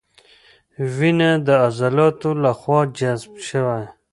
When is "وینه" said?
0.97-1.31